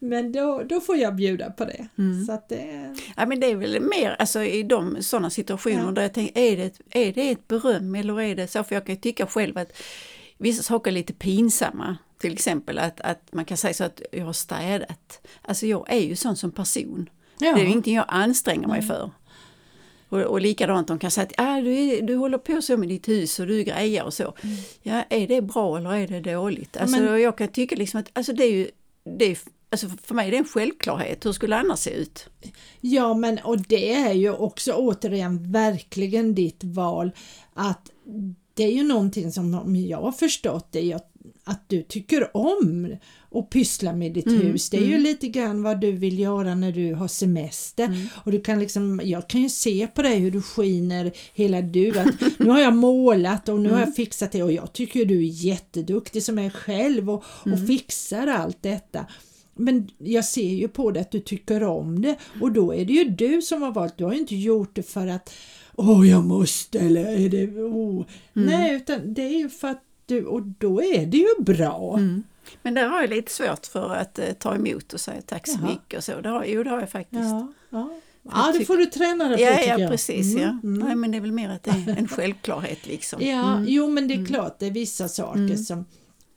Men 0.00 0.32
då, 0.32 0.62
då 0.62 0.80
får 0.80 0.96
jag 0.96 1.16
bjuda 1.16 1.50
på 1.50 1.64
det. 1.64 1.88
Mm. 1.98 2.26
Så 2.26 2.42
det... 2.48 2.94
Ja, 3.16 3.26
men 3.26 3.40
det 3.40 3.46
är 3.46 3.56
väl 3.56 3.80
mer 3.80 4.16
alltså, 4.18 4.42
i 4.42 4.62
de 4.62 5.02
sådana 5.02 5.30
situationer 5.30 5.84
ja. 5.84 5.90
där 5.90 6.02
jag 6.02 6.12
tänker, 6.14 6.40
är 6.40 6.56
det, 6.56 6.80
är 6.90 7.12
det 7.12 7.30
ett 7.30 7.48
beröm 7.48 7.94
eller 7.94 8.20
är 8.20 8.36
det 8.36 8.48
så? 8.48 8.64
För 8.64 8.74
jag 8.74 8.86
kan 8.86 8.96
tycka 8.96 9.26
själv 9.26 9.58
att 9.58 9.72
vissa 10.38 10.62
saker 10.62 10.90
är 10.90 10.94
lite 10.94 11.12
pinsamma. 11.12 11.96
Till 12.18 12.32
exempel 12.32 12.78
att, 12.78 13.00
att 13.00 13.32
man 13.32 13.44
kan 13.44 13.56
säga 13.56 13.74
så 13.74 13.84
att 13.84 14.02
jag 14.12 14.24
har 14.24 14.32
städat. 14.32 15.26
Alltså 15.42 15.66
jag 15.66 15.92
är 15.92 16.00
ju 16.00 16.16
sån 16.16 16.36
som 16.36 16.50
person. 16.50 17.10
Ja. 17.38 17.54
Det 17.54 17.60
är 17.60 17.64
ju 17.64 17.70
ingenting 17.70 17.94
jag 17.94 18.04
anstränger 18.08 18.68
mig 18.68 18.82
för. 18.82 19.10
Och, 20.08 20.20
och 20.20 20.40
likadant, 20.40 20.88
de 20.88 20.98
kan 20.98 21.10
säga 21.10 21.26
att 21.26 21.32
ah, 21.36 21.60
du, 21.60 22.00
du 22.00 22.16
håller 22.16 22.38
på 22.38 22.62
så 22.62 22.76
med 22.76 22.88
ditt 22.88 23.08
hus 23.08 23.40
och 23.40 23.46
du 23.46 23.62
grejer 23.62 24.04
och 24.04 24.14
så. 24.14 24.34
Mm. 24.42 24.56
Ja, 24.82 25.04
är 25.10 25.26
det 25.26 25.42
bra 25.42 25.78
eller 25.78 25.90
är 25.90 26.06
det 26.06 26.20
dåligt? 26.20 26.76
Alltså, 26.76 27.00
men... 27.00 27.20
Jag 27.20 27.38
kan 27.38 27.48
tycka 27.48 27.76
liksom 27.76 28.00
att 28.00 28.10
alltså, 28.12 28.32
det 28.32 28.44
är 28.44 28.52
ju, 28.52 28.70
det 29.18 29.24
är, 29.24 29.38
alltså, 29.70 29.88
för 30.02 30.14
mig 30.14 30.28
är 30.28 30.30
det 30.30 30.38
en 30.38 30.44
självklarhet, 30.44 31.26
hur 31.26 31.32
skulle 31.32 31.56
det 31.56 31.60
annars 31.60 31.78
se 31.78 31.90
ut? 31.90 32.28
Ja, 32.80 33.14
men 33.14 33.38
och 33.38 33.58
det 33.58 33.92
är 33.92 34.12
ju 34.12 34.30
också 34.30 34.72
återigen 34.72 35.52
verkligen 35.52 36.34
ditt 36.34 36.64
val 36.64 37.10
att 37.54 37.90
det 38.54 38.64
är 38.64 38.72
ju 38.72 38.82
någonting 38.82 39.32
som 39.32 39.54
om 39.54 39.76
jag 39.76 40.00
har 40.00 40.12
förstått 40.12 40.68
det, 40.70 40.98
att 41.44 41.68
du 41.68 41.82
tycker 41.82 42.36
om 42.36 42.96
att 43.34 43.50
pyssla 43.50 43.92
med 43.92 44.12
ditt 44.12 44.26
mm, 44.26 44.40
hus. 44.40 44.70
Det 44.70 44.76
är 44.76 44.82
mm. 44.82 44.92
ju 44.92 44.98
lite 44.98 45.28
grann 45.28 45.62
vad 45.62 45.80
du 45.80 45.92
vill 45.92 46.18
göra 46.18 46.54
när 46.54 46.72
du 46.72 46.94
har 46.94 47.08
semester. 47.08 47.84
Mm. 47.84 48.06
Och 48.24 48.32
du 48.32 48.40
kan 48.40 48.58
liksom, 48.58 49.00
jag 49.04 49.28
kan 49.28 49.42
ju 49.42 49.48
se 49.48 49.86
på 49.86 50.02
dig 50.02 50.18
hur 50.18 50.30
du 50.30 50.42
skiner 50.42 51.12
hela 51.34 51.60
du. 51.60 51.98
Att 51.98 52.14
nu 52.38 52.50
har 52.50 52.60
jag 52.60 52.74
målat 52.74 53.48
och 53.48 53.60
nu 53.60 53.68
har 53.68 53.76
jag 53.76 53.82
mm. 53.82 53.94
fixat 53.94 54.32
det 54.32 54.42
och 54.42 54.52
jag 54.52 54.72
tycker 54.72 55.04
du 55.04 55.18
är 55.18 55.44
jätteduktig 55.44 56.22
som 56.22 56.38
är 56.38 56.50
själv 56.50 57.10
och, 57.10 57.24
och 57.40 57.46
mm. 57.46 57.66
fixar 57.66 58.26
allt 58.26 58.62
detta. 58.62 59.06
Men 59.58 59.88
jag 59.98 60.24
ser 60.24 60.54
ju 60.54 60.68
på 60.68 60.90
det 60.90 61.00
att 61.00 61.10
du 61.10 61.20
tycker 61.20 61.62
om 61.62 62.02
det 62.02 62.16
och 62.40 62.52
då 62.52 62.74
är 62.74 62.84
det 62.84 62.92
ju 62.92 63.04
du 63.04 63.42
som 63.42 63.62
har 63.62 63.72
valt, 63.72 63.98
du 63.98 64.04
har 64.04 64.12
ju 64.12 64.18
inte 64.18 64.36
gjort 64.36 64.74
det 64.74 64.82
för 64.82 65.06
att 65.06 65.34
Åh, 65.80 66.08
jag 66.08 66.24
måste 66.24 66.78
eller 66.78 67.04
är 67.04 67.28
det... 67.28 67.46
Oh. 67.46 68.04
Nej, 68.32 68.74
utan 68.74 69.14
det 69.14 69.22
är 69.22 69.38
ju 69.38 69.48
för 69.48 69.68
att 69.68 69.82
du, 70.06 70.24
och 70.24 70.42
då 70.42 70.82
är 70.82 71.06
det 71.06 71.16
ju 71.16 71.42
bra. 71.42 71.94
Mm. 71.96 72.22
Men 72.62 72.74
där 72.74 72.88
har 72.88 73.00
jag 73.00 73.10
lite 73.10 73.32
svårt 73.32 73.66
för 73.66 73.94
att 73.94 74.18
eh, 74.18 74.32
ta 74.32 74.54
emot 74.54 74.92
och 74.92 75.00
säga 75.00 75.22
tack 75.26 75.48
så 75.48 75.58
Jaha. 75.62 75.70
mycket 75.70 75.98
och 75.98 76.04
så. 76.04 76.20
Det 76.20 76.28
har, 76.28 76.44
jo, 76.44 76.62
det 76.62 76.70
har 76.70 76.80
jag 76.80 76.90
faktiskt. 76.90 77.22
Ja, 77.22 77.52
ja. 77.70 77.90
ja 78.22 78.54
det 78.58 78.64
får 78.64 78.76
du 78.76 78.86
träna 78.86 79.28
dig 79.28 79.36
på 79.36 79.42
ja, 79.42 79.56
tycker 79.56 79.68
jag. 79.68 79.80
Ja, 79.80 79.88
precis. 79.88 80.34
Mm, 80.34 80.42
ja. 80.42 80.48
Mm. 80.68 80.78
Nej, 80.78 80.96
men 80.96 81.10
det 81.10 81.16
är 81.16 81.20
väl 81.20 81.32
mer 81.32 81.50
att 81.50 81.62
det 81.62 81.70
är 81.70 81.96
en 81.98 82.08
självklarhet 82.08 82.86
liksom. 82.86 83.22
Ja, 83.22 83.52
mm. 83.52 83.64
jo 83.68 83.88
men 83.88 84.08
det 84.08 84.14
är 84.14 84.18
mm. 84.18 84.26
klart, 84.26 84.58
det 84.58 84.66
är 84.66 84.70
vissa 84.70 85.08
saker 85.08 85.40
mm. 85.40 85.56
som 85.56 85.84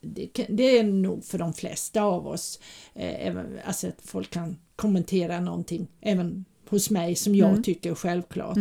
det, 0.01 0.45
det, 0.49 0.77
är 0.77 0.83
nog 0.83 1.25
för 1.25 1.37
de 1.37 1.53
flesta 1.53 2.01
av 2.01 2.27
oss, 2.27 2.59
eh, 2.93 3.27
även, 3.27 3.59
alltså 3.65 3.87
att 3.87 4.01
folk 4.03 4.29
kan 4.29 4.57
kommentera 4.75 5.39
någonting, 5.39 5.87
även 6.01 6.45
hos 6.69 6.89
mig 6.89 7.15
som 7.15 7.35
jag 7.35 7.49
mm. 7.49 7.63
tycker 7.63 7.91
är 7.91 7.95
självklart. 7.95 8.57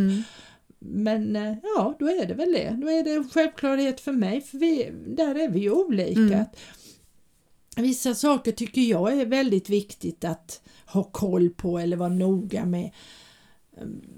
Men 0.79 1.37
eh, 1.37 1.57
ja, 1.63 1.97
då 1.99 2.07
är 2.07 2.27
det 2.27 2.35
väl 2.35 2.53
det. 2.53 2.77
Då 2.81 2.91
är 2.91 3.05
det 3.05 3.13
en 3.13 3.31
självklarhet 3.31 4.01
för 4.01 4.13
mig, 4.13 4.41
för 4.41 4.59
vi, 4.59 4.93
där 5.07 5.35
är 5.35 5.49
vi 5.49 5.61
ju 5.61 5.71
olika. 5.71 6.21
Mm. 6.21 6.45
Vissa 7.77 8.15
saker 8.15 8.53
tycker 8.53 8.81
jag 8.81 9.21
är 9.21 9.27
väldigt 9.27 9.69
viktigt 9.69 10.25
att 10.25 10.63
ha 10.87 11.03
koll 11.03 11.51
på 11.51 11.79
eller 11.79 11.97
vara 11.97 12.09
noga 12.09 12.65
med. 12.65 12.91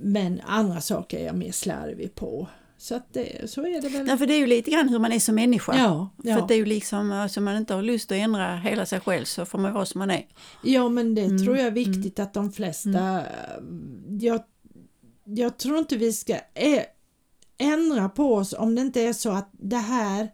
Men 0.00 0.40
andra 0.40 0.80
saker 0.80 1.18
är 1.18 1.26
jag 1.26 1.36
mer 1.36 1.52
slarvig 1.52 2.14
på. 2.14 2.48
Så, 2.82 2.94
att 2.94 3.12
det, 3.12 3.50
så 3.50 3.66
är 3.66 3.80
det 3.80 3.88
väl. 3.88 4.08
Ja, 4.08 4.16
för 4.16 4.26
det 4.26 4.34
är 4.34 4.38
ju 4.38 4.46
lite 4.46 4.70
grann 4.70 4.88
hur 4.88 4.98
man 4.98 5.12
är 5.12 5.18
som 5.18 5.34
människa. 5.34 5.76
Ja, 5.76 6.10
ja. 6.22 6.38
För 6.38 6.48
det 6.48 6.54
är 6.54 6.58
ju 6.58 6.64
liksom, 6.64 7.12
alltså 7.12 7.40
man 7.40 7.56
inte 7.56 7.74
har 7.74 7.82
lust 7.82 8.12
att 8.12 8.18
ändra 8.18 8.56
hela 8.56 8.86
sig 8.86 9.00
själv 9.00 9.24
så 9.24 9.44
får 9.44 9.58
man 9.58 9.72
vara 9.72 9.86
som 9.86 9.98
man 9.98 10.10
är. 10.10 10.26
Ja 10.62 10.88
men 10.88 11.14
det 11.14 11.24
mm. 11.24 11.44
tror 11.44 11.56
jag 11.56 11.66
är 11.66 11.70
viktigt 11.70 12.18
mm. 12.18 12.26
att 12.26 12.34
de 12.34 12.52
flesta, 12.52 12.98
mm. 13.58 14.18
jag 14.20 14.42
jag 15.24 15.58
tror 15.58 15.78
inte 15.78 15.96
vi 15.96 16.12
ska 16.12 16.36
ändra 17.58 18.08
på 18.08 18.34
oss 18.34 18.52
om 18.52 18.74
det 18.74 18.80
inte 18.80 19.00
är 19.00 19.12
så 19.12 19.30
att 19.30 19.50
det 19.52 19.76
här 19.76 20.28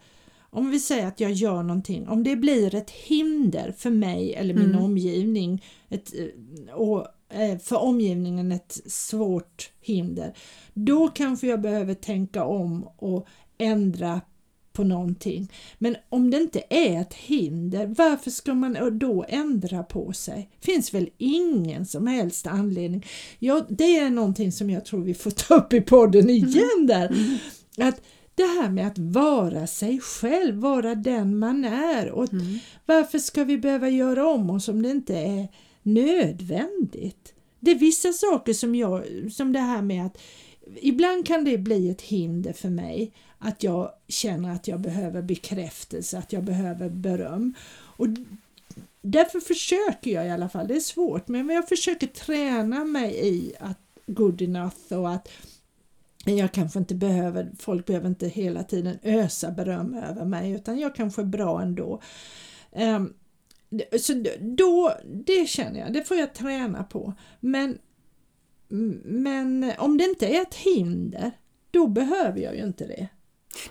om 0.50 0.70
vi 0.70 0.80
säger 0.80 1.06
att 1.06 1.20
jag 1.20 1.32
gör 1.32 1.62
någonting, 1.62 2.08
om 2.08 2.24
det 2.24 2.36
blir 2.36 2.74
ett 2.74 2.90
hinder 2.90 3.74
för 3.78 3.90
mig 3.90 4.34
eller 4.34 4.54
min 4.54 4.70
mm. 4.70 4.84
omgivning 4.84 5.64
ett, 5.88 6.12
och 6.74 6.98
eh, 7.00 7.06
för 7.62 7.76
omgivningen 7.76 8.52
ett 8.52 8.80
svårt 8.86 9.70
hinder, 9.80 10.34
då 10.74 11.08
kanske 11.08 11.46
jag 11.46 11.60
behöver 11.60 11.94
tänka 11.94 12.44
om 12.44 12.88
och 12.96 13.26
ändra 13.58 14.20
på 14.78 14.84
någonting. 14.84 15.52
Men 15.78 15.96
om 16.08 16.30
det 16.30 16.36
inte 16.36 16.62
är 16.70 17.00
ett 17.00 17.14
hinder, 17.14 17.94
varför 17.98 18.30
ska 18.30 18.54
man 18.54 18.98
då 18.98 19.24
ändra 19.28 19.82
på 19.82 20.12
sig? 20.12 20.50
finns 20.60 20.94
väl 20.94 21.08
ingen 21.18 21.86
som 21.86 22.06
helst 22.06 22.46
anledning. 22.46 23.06
Ja, 23.38 23.66
det 23.68 23.96
är 23.96 24.10
någonting 24.10 24.52
som 24.52 24.70
jag 24.70 24.84
tror 24.84 25.00
vi 25.00 25.14
får 25.14 25.30
ta 25.30 25.54
upp 25.54 25.72
i 25.72 25.80
podden 25.80 26.30
igen 26.30 26.86
där. 26.86 27.16
Att 27.78 28.02
det 28.34 28.42
här 28.42 28.70
med 28.70 28.86
att 28.86 28.98
vara 28.98 29.66
sig 29.66 30.00
själv, 30.00 30.54
vara 30.54 30.94
den 30.94 31.38
man 31.38 31.64
är. 31.64 32.10
Och 32.10 32.32
mm. 32.32 32.58
Varför 32.86 33.18
ska 33.18 33.44
vi 33.44 33.58
behöva 33.58 33.88
göra 33.88 34.28
om 34.28 34.50
oss 34.50 34.68
om 34.68 34.82
det 34.82 34.90
inte 34.90 35.18
är 35.18 35.48
nödvändigt? 35.94 37.34
Det 37.60 37.70
är 37.70 37.78
vissa 37.78 38.12
saker 38.12 38.52
som 38.52 38.74
jag, 38.74 39.04
som 39.32 39.52
det 39.52 39.58
här 39.58 39.82
med 39.82 40.06
att 40.06 40.18
ibland 40.76 41.26
kan 41.26 41.44
det 41.44 41.58
bli 41.58 41.90
ett 41.90 42.02
hinder 42.02 42.52
för 42.52 42.70
mig 42.70 43.12
att 43.38 43.62
jag 43.62 43.92
känner 44.08 44.54
att 44.54 44.68
jag 44.68 44.80
behöver 44.80 45.22
bekräftelse, 45.22 46.18
att 46.18 46.32
jag 46.32 46.44
behöver 46.44 46.88
beröm. 46.88 47.54
Och 47.80 48.06
därför 49.02 49.40
försöker 49.40 50.10
jag 50.10 50.26
i 50.26 50.30
alla 50.30 50.48
fall, 50.48 50.68
det 50.68 50.76
är 50.76 50.80
svårt, 50.80 51.28
men 51.28 51.48
jag 51.48 51.68
försöker 51.68 52.06
träna 52.06 52.84
mig 52.84 53.28
i 53.28 53.52
att 53.60 53.78
good 54.06 54.42
enough 54.42 54.92
och 54.92 55.10
att 55.10 55.28
jag 56.24 56.52
kanske 56.52 56.78
inte 56.78 56.94
behöver, 56.94 57.50
folk 57.58 57.86
behöver 57.86 58.08
inte 58.08 58.28
hela 58.28 58.62
tiden 58.62 58.98
ösa 59.02 59.50
beröm 59.50 59.94
över 59.94 60.24
mig 60.24 60.52
utan 60.52 60.78
jag 60.78 60.94
kanske 60.94 61.22
är 61.22 61.26
bra 61.26 61.62
ändå. 61.62 62.00
Um, 62.72 63.14
så 64.00 64.24
då, 64.40 64.94
det 65.04 65.48
känner 65.48 65.80
jag, 65.80 65.92
det 65.92 66.04
får 66.04 66.16
jag 66.16 66.34
träna 66.34 66.84
på. 66.84 67.14
Men, 67.40 67.78
men 69.04 69.72
om 69.78 69.98
det 69.98 70.04
inte 70.04 70.26
är 70.26 70.42
ett 70.42 70.54
hinder, 70.54 71.32
då 71.70 71.86
behöver 71.86 72.40
jag 72.40 72.56
ju 72.56 72.64
inte 72.64 72.86
det. 72.86 73.08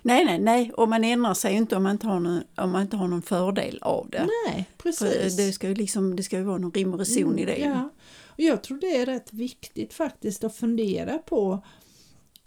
Nej, 0.02 0.26
nej, 0.26 0.40
nej, 0.40 0.72
och 0.74 0.90
man 0.90 1.04
ändrar 1.04 1.34
sig 1.34 1.52
ju 1.52 1.58
inte 1.58 1.76
om 1.76 1.84
man 1.84 1.92
inte 1.92 2.08
har 2.08 2.20
någon, 2.20 2.44
om 2.56 2.72
man 2.72 2.82
inte 2.82 2.98
har 2.98 3.08
någon 3.08 3.22
fördel 3.22 3.80
av 3.82 4.10
det. 4.10 4.28
Nej, 4.48 4.70
precis. 4.78 5.38
det 5.38 5.52
ska 5.52 5.68
ju 5.68 5.76
liksom, 5.76 6.16
det 6.16 6.24
ska 6.24 6.38
ju 6.38 6.44
vara 6.44 6.58
någon 6.58 6.72
rim 6.72 6.94
och 6.94 7.00
reson 7.00 7.24
mm, 7.24 7.40
i 7.40 7.46
det. 7.46 7.58
Ja. 7.58 7.90
Och 8.26 8.40
jag 8.40 8.64
tror 8.64 8.80
det 8.80 8.98
är 8.98 9.06
rätt 9.06 9.34
viktigt 9.34 9.94
faktiskt 9.94 10.44
att 10.44 10.56
fundera 10.56 11.18
på 11.18 11.64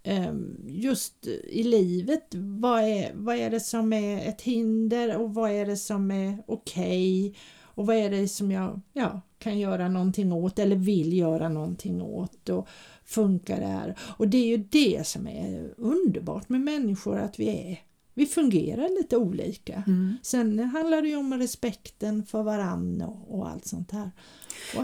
Ehm, 0.02 0.56
just 0.66 1.26
i 1.48 1.62
livet. 1.62 2.34
Vad 2.34 2.80
är, 2.82 3.12
vad 3.14 3.36
är 3.36 3.50
det 3.50 3.60
som 3.60 3.92
är 3.92 4.28
ett 4.28 4.42
hinder 4.42 5.16
och 5.16 5.34
vad 5.34 5.50
är 5.50 5.66
det 5.66 5.76
som 5.76 6.10
är 6.10 6.42
okej? 6.46 7.26
Okay? 7.28 7.40
Och 7.74 7.86
vad 7.86 7.96
är 7.96 8.10
det 8.10 8.28
som 8.28 8.50
jag 8.50 8.80
ja, 8.92 9.20
kan 9.38 9.58
göra 9.58 9.88
någonting 9.88 10.32
åt 10.32 10.58
eller 10.58 10.76
vill 10.76 11.12
göra 11.12 11.48
någonting 11.48 12.02
åt? 12.02 12.48
Och 12.48 12.68
funkar 13.04 13.60
det 13.60 13.66
här? 13.66 13.98
Och 14.00 14.28
det 14.28 14.38
är 14.38 14.46
ju 14.46 14.56
det 14.56 15.06
som 15.06 15.26
är 15.26 15.74
underbart 15.76 16.48
med 16.48 16.60
människor, 16.60 17.18
att 17.18 17.40
vi 17.40 17.48
är 17.48 17.78
vi 18.14 18.26
fungerar 18.26 18.98
lite 18.98 19.16
olika. 19.16 19.82
Mm. 19.86 20.16
Sen 20.22 20.58
handlar 20.58 21.02
det 21.02 21.08
ju 21.08 21.16
om 21.16 21.34
respekten 21.34 22.26
för 22.26 22.42
varann 22.42 23.02
och, 23.28 23.48
allt 23.48 23.66
sånt 23.66 23.90
här. 23.90 24.10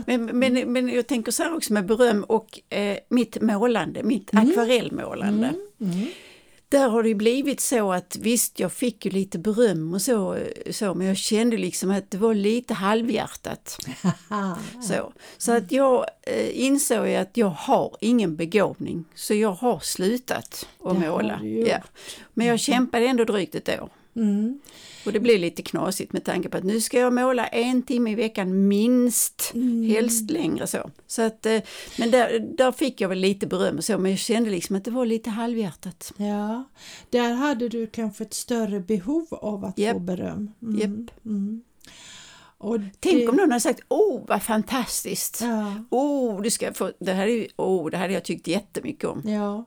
Men, 0.07 0.25
men, 0.25 0.73
men 0.73 0.89
jag 0.89 1.07
tänker 1.07 1.33
så 1.33 1.43
här 1.43 1.57
också 1.57 1.73
med 1.73 1.87
beröm 1.87 2.25
och 2.25 2.61
eh, 2.73 2.99
mitt 3.09 3.41
målande, 3.41 4.03
mitt 4.03 4.33
mm. 4.33 4.49
akvarellmålande. 4.49 5.55
Mm. 5.81 5.93
Mm. 5.93 6.09
Där 6.69 6.89
har 6.89 7.03
det 7.03 7.15
blivit 7.15 7.61
så 7.61 7.93
att 7.93 8.17
visst, 8.21 8.61
jag 8.61 8.73
fick 8.73 9.05
ju 9.05 9.11
lite 9.11 9.39
beröm 9.39 9.95
och 9.95 10.03
så, 10.03 10.39
så 10.71 10.95
men 10.95 11.07
jag 11.07 11.17
kände 11.17 11.57
liksom 11.57 11.91
att 11.91 12.11
det 12.11 12.19
var 12.19 12.35
lite 12.35 12.75
halvhjärtat. 12.75 13.79
så 14.83 15.13
så 15.39 15.53
att 15.53 15.73
jag 15.73 16.07
eh, 16.23 16.61
insåg 16.61 17.15
att 17.15 17.37
jag 17.37 17.49
har 17.49 17.97
ingen 18.01 18.37
begåvning, 18.37 19.05
så 19.15 19.35
jag 19.35 19.53
har 19.53 19.79
slutat 19.79 20.69
att 20.85 20.99
måla. 20.99 21.41
Ja. 21.43 21.79
Men 22.35 22.47
jag 22.47 22.61
kämpade 22.61 23.07
ändå 23.07 23.25
drygt 23.25 23.55
ett 23.55 23.69
år. 23.69 23.89
Mm. 24.17 24.61
Och 25.07 25.13
det 25.13 25.21
blir 25.21 25.39
lite 25.39 25.63
knasigt 25.63 26.13
med 26.13 26.25
tanke 26.25 26.49
på 26.49 26.57
att 26.57 26.65
nu 26.65 26.81
ska 26.81 26.99
jag 26.99 27.13
måla 27.13 27.47
en 27.47 27.83
timme 27.83 28.11
i 28.11 28.15
veckan 28.15 28.69
minst, 28.69 29.53
mm. 29.55 29.85
helst 29.91 30.31
längre 30.31 30.67
så. 30.67 30.91
så 31.07 31.23
att, 31.23 31.47
eh, 31.47 31.61
men 31.99 32.11
där, 32.11 32.39
där 32.57 32.73
fick 32.73 33.01
jag 33.01 33.09
väl 33.09 33.19
lite 33.19 33.47
beröm 33.47 33.77
och 33.77 33.85
så, 33.85 33.99
men 33.99 34.11
jag 34.11 34.19
kände 34.19 34.51
liksom 34.51 34.77
att 34.77 34.85
det 34.85 34.91
var 34.91 35.07
lite 35.07 35.31
halvhjärtat. 35.31 36.13
Ja, 36.17 36.65
där 37.11 37.33
hade 37.33 37.69
du 37.69 37.87
kanske 37.87 38.25
ett 38.25 38.35
större 38.35 38.81
behov 38.81 39.27
av 39.31 39.65
att 39.65 39.79
yep. 39.79 39.93
få 39.93 39.99
beröm. 39.99 40.53
Mm. 40.63 40.81
Yep. 40.81 41.11
Mm. 41.25 41.63
Och 42.59 42.79
Tänk 43.01 43.29
om 43.29 43.37
någon 43.37 43.51
hade 43.51 43.61
sagt 43.61 43.81
Åh 43.89 44.23
vad 44.29 44.43
fantastiskt! 44.43 45.41
Ja. 45.41 45.75
Oh, 45.91 46.43
du 46.43 46.51
ska 46.51 46.73
få, 46.73 46.93
det, 46.99 47.13
här 47.13 47.27
är, 47.27 47.47
oh, 47.57 47.91
det 47.91 47.97
hade 47.97 48.13
jag 48.13 48.25
tyckt 48.25 48.47
jättemycket 48.47 49.05
om. 49.05 49.23
Ja. 49.25 49.65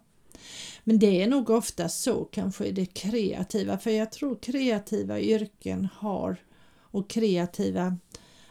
Men 0.89 0.99
det 0.99 1.21
är 1.23 1.27
nog 1.27 1.49
ofta 1.49 1.89
så 1.89 2.25
kanske 2.25 2.65
i 2.65 2.71
det 2.71 2.85
kreativa, 2.85 3.77
för 3.77 3.91
jag 3.91 4.11
tror 4.11 4.35
kreativa 4.41 5.19
yrken 5.19 5.87
har 5.93 6.37
och 6.77 7.09
kreativa 7.09 7.97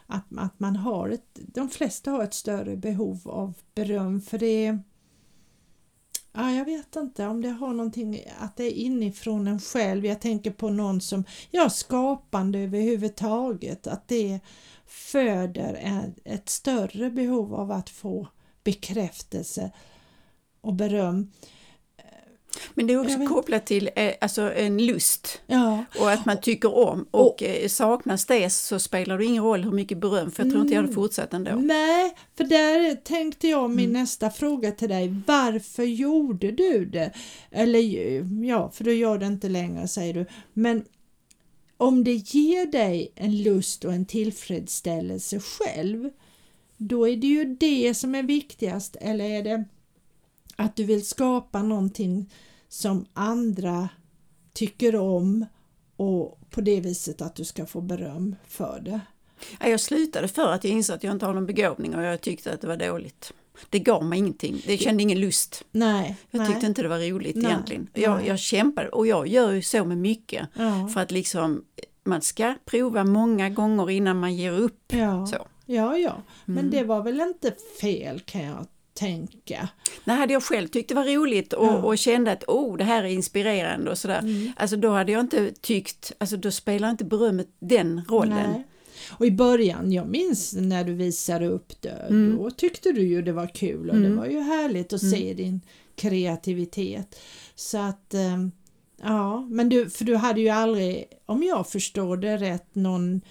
att, 0.07 0.25
att 0.37 0.59
man 0.59 0.75
har 0.75 1.09
ett, 1.09 1.25
de 1.33 1.69
flesta 1.69 2.11
har 2.11 2.23
ett 2.23 2.33
större 2.33 2.77
behov 2.77 3.21
av 3.25 3.53
beröm 3.75 4.21
för 4.21 4.37
det 4.37 4.77
Ja, 6.33 6.51
jag 6.51 6.65
vet 6.65 6.95
inte 6.95 7.27
om 7.27 7.41
det 7.41 7.49
har 7.49 7.73
någonting 7.73 8.23
att 8.39 8.57
det 8.57 8.63
är 8.63 8.71
inifrån 8.71 9.47
en 9.47 9.59
själv. 9.59 10.05
Jag 10.05 10.21
tänker 10.21 10.51
på 10.51 10.69
någon 10.69 11.01
som, 11.01 11.23
ja 11.51 11.69
skapande 11.69 12.59
överhuvudtaget, 12.59 13.87
att 13.87 14.07
det 14.07 14.39
föder 14.85 15.79
ett 16.25 16.49
större 16.49 17.09
behov 17.09 17.55
av 17.55 17.71
att 17.71 17.89
få 17.89 18.27
bekräftelse 18.63 19.71
och 20.61 20.73
beröm. 20.73 21.31
Men 22.73 22.87
det 22.87 22.93
är 22.93 23.01
också 23.01 23.25
kopplat 23.27 23.65
till 23.65 23.89
eh, 23.95 24.13
alltså 24.21 24.53
en 24.53 24.85
lust 24.85 25.41
ja. 25.47 25.85
och 25.99 26.11
att 26.11 26.25
man 26.25 26.41
tycker 26.41 26.77
om 26.77 27.07
och, 27.11 27.27
och 27.27 27.43
eh, 27.43 27.67
saknas 27.67 28.25
det 28.25 28.49
så 28.49 28.79
spelar 28.79 29.17
det 29.17 29.25
ingen 29.25 29.43
roll 29.43 29.63
hur 29.63 29.71
mycket 29.71 29.97
beröm 29.97 30.31
för 30.31 30.43
jag 30.43 30.51
tror 30.51 30.61
inte 30.61 30.73
jag 30.73 30.81
hade 30.81 30.91
mm. 30.91 30.95
fortsatt 30.95 31.33
ändå. 31.33 31.55
Nej, 31.55 32.15
för 32.37 32.43
där 32.43 32.95
tänkte 32.95 33.47
jag 33.47 33.69
min 33.69 33.89
mm. 33.89 34.01
nästa 34.01 34.29
fråga 34.29 34.71
till 34.71 34.89
dig. 34.89 35.15
Varför 35.27 35.83
gjorde 35.83 36.51
du 36.51 36.85
det? 36.85 37.11
Eller 37.51 37.79
ja, 38.45 38.71
för 38.71 38.83
du 38.83 38.93
gör 38.93 39.17
det 39.17 39.25
inte 39.25 39.49
längre 39.49 39.87
säger 39.87 40.13
du. 40.13 40.25
Men 40.53 40.83
om 41.77 42.03
det 42.03 42.13
ger 42.13 42.65
dig 42.65 43.11
en 43.15 43.43
lust 43.43 43.85
och 43.85 43.93
en 43.93 44.05
tillfredsställelse 44.05 45.39
själv, 45.39 46.09
då 46.77 47.07
är 47.07 47.15
det 47.15 47.27
ju 47.27 47.45
det 47.45 47.93
som 47.93 48.15
är 48.15 48.23
viktigast 48.23 48.95
eller 49.01 49.25
är 49.25 49.43
det 49.43 49.65
att 50.59 50.75
du 50.75 50.83
vill 50.83 51.05
skapa 51.05 51.63
någonting 51.63 52.33
som 52.69 53.05
andra 53.13 53.89
tycker 54.53 54.95
om 54.95 55.45
och 55.95 56.39
på 56.49 56.61
det 56.61 56.79
viset 56.79 57.21
att 57.21 57.35
du 57.35 57.45
ska 57.45 57.65
få 57.65 57.81
beröm 57.81 58.35
för 58.47 58.81
det. 58.85 58.99
Jag 59.59 59.79
slutade 59.79 60.27
för 60.27 60.51
att 60.51 60.63
jag 60.63 60.73
insåg 60.73 60.95
att 60.95 61.03
jag 61.03 61.11
inte 61.11 61.25
har 61.25 61.33
någon 61.33 61.45
begåvning 61.45 61.95
och 61.95 62.03
jag 62.03 62.21
tyckte 62.21 62.53
att 62.53 62.61
det 62.61 62.67
var 62.67 62.77
dåligt. 62.77 63.33
Det 63.69 63.79
gav 63.79 64.05
mig 64.05 64.19
ingenting, 64.19 64.61
det 64.65 64.77
kände 64.77 65.03
ingen 65.03 65.19
lust. 65.19 65.63
Nej, 65.71 66.17
jag 66.31 66.41
tyckte 66.41 66.59
nej. 66.59 66.67
inte 66.67 66.81
det 66.81 66.87
var 66.87 67.11
roligt 67.11 67.35
nej, 67.35 67.45
egentligen. 67.45 67.87
Jag, 67.93 68.27
jag 68.27 68.39
kämpade 68.39 68.89
och 68.89 69.07
jag 69.07 69.27
gör 69.27 69.51
ju 69.51 69.61
så 69.61 69.85
med 69.85 69.97
mycket 69.97 70.47
ja. 70.53 70.89
för 70.93 71.01
att 71.01 71.11
liksom 71.11 71.65
man 72.03 72.21
ska 72.21 72.55
prova 72.65 73.03
många 73.03 73.49
gånger 73.49 73.89
innan 73.89 74.19
man 74.19 74.35
ger 74.35 74.51
upp. 74.51 74.93
Ja, 74.93 75.27
så. 75.27 75.47
ja, 75.65 75.97
ja. 75.97 76.23
men 76.45 76.57
mm. 76.57 76.71
det 76.71 76.83
var 76.83 77.03
väl 77.03 77.21
inte 77.21 77.53
fel 77.81 78.19
kan 78.19 78.41
jag 78.41 78.65
tänka. 78.93 79.69
Nej, 80.03 80.17
hade 80.17 80.33
jag 80.33 80.43
själv 80.43 80.67
tyckt 80.67 80.89
det 80.89 80.95
var 80.95 81.15
roligt 81.15 81.53
och, 81.53 81.65
ja. 81.65 81.77
och 81.77 81.97
kände 81.97 82.31
att 82.31 82.43
oh, 82.43 82.77
det 82.77 82.83
här 82.83 83.03
är 83.03 83.07
inspirerande 83.07 83.91
och 83.91 83.97
sådär, 83.97 84.19
mm. 84.19 84.51
alltså 84.57 84.77
då 84.77 84.89
hade 84.89 85.11
jag 85.11 85.19
inte 85.19 85.51
tyckt, 85.61 86.11
alltså 86.17 86.37
då 86.37 86.51
spelar 86.51 86.89
inte 86.89 87.05
berömmet 87.05 87.47
den 87.59 88.01
rollen. 88.09 88.51
Nej. 88.51 88.67
Och 89.09 89.25
i 89.25 89.31
början, 89.31 89.91
jag 89.91 90.07
minns 90.07 90.53
när 90.53 90.83
du 90.83 90.93
visade 90.93 91.47
upp 91.47 91.81
det, 91.81 92.05
mm. 92.09 92.37
då 92.37 92.51
tyckte 92.51 92.91
du 92.91 93.07
ju 93.07 93.21
det 93.21 93.31
var 93.31 93.47
kul 93.47 93.89
och 93.89 93.95
mm. 93.95 94.09
det 94.09 94.17
var 94.17 94.25
ju 94.25 94.39
härligt 94.39 94.93
att 94.93 95.09
se 95.09 95.23
mm. 95.23 95.37
din 95.37 95.61
kreativitet. 95.95 97.19
Så 97.55 97.77
att 97.77 98.13
ehm, 98.13 98.51
Ja, 99.01 99.47
men 99.49 99.69
du, 99.69 99.89
för 99.89 100.05
du 100.05 100.15
hade 100.15 100.41
ju 100.41 100.49
aldrig, 100.49 101.05
om 101.25 101.43
jag 101.43 101.67
förstår 101.67 102.17
det 102.17 102.37
rätt, 102.37 102.75
någon 102.75 103.21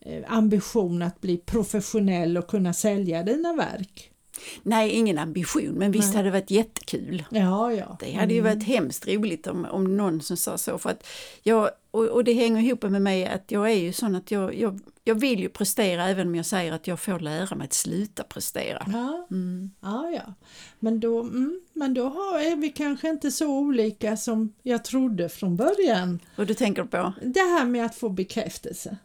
eh, 0.00 0.22
ambition 0.26 1.02
att 1.02 1.20
bli 1.20 1.36
professionell 1.36 2.36
och 2.36 2.46
kunna 2.46 2.72
sälja 2.72 3.22
dina 3.22 3.52
verk? 3.52 4.10
Nej, 4.62 4.90
ingen 4.90 5.18
ambition, 5.18 5.72
men 5.74 5.92
visst 5.92 6.08
Nej. 6.08 6.16
hade 6.16 6.28
det 6.28 6.32
varit 6.32 6.50
jättekul. 6.50 7.24
Ja, 7.30 7.72
ja. 7.72 7.96
Det 8.00 8.12
hade 8.12 8.34
ju 8.34 8.40
mm. 8.40 8.54
varit 8.54 8.66
hemskt 8.66 9.08
roligt 9.08 9.46
om, 9.46 9.64
om 9.64 9.96
någon 9.96 10.20
som 10.20 10.36
sa 10.36 10.58
så. 10.58 10.78
För 10.78 10.90
att 10.90 11.06
jag, 11.42 11.70
och, 11.90 12.04
och 12.04 12.24
det 12.24 12.32
hänger 12.32 12.62
ihop 12.62 12.82
med 12.82 13.02
mig 13.02 13.26
att 13.26 13.50
jag 13.50 13.70
är 13.70 13.74
ju 13.74 13.92
sån 13.92 14.14
att 14.14 14.30
jag, 14.30 14.54
jag, 14.54 14.80
jag 15.04 15.14
vill 15.14 15.40
ju 15.40 15.48
prestera 15.48 16.08
även 16.08 16.28
om 16.28 16.34
jag 16.34 16.46
säger 16.46 16.72
att 16.72 16.86
jag 16.86 17.00
får 17.00 17.18
lära 17.18 17.56
mig 17.56 17.64
att 17.64 17.72
sluta 17.72 18.22
prestera. 18.22 18.86
Ja, 18.92 19.26
mm. 19.30 19.70
ja, 19.80 20.10
ja. 20.10 20.34
Men 20.78 21.00
då, 21.00 21.20
mm, 21.20 21.60
men 21.72 21.94
då 21.94 22.06
är 22.34 22.56
vi 22.56 22.68
kanske 22.68 23.08
inte 23.08 23.30
så 23.30 23.46
olika 23.48 24.16
som 24.16 24.52
jag 24.62 24.84
trodde 24.84 25.28
från 25.28 25.56
början. 25.56 26.20
Och 26.36 26.46
du 26.46 26.54
tänker 26.54 26.84
på? 26.84 27.12
Det 27.22 27.40
här 27.40 27.64
med 27.64 27.86
att 27.86 27.94
få 27.94 28.08
bekräftelse. 28.08 28.96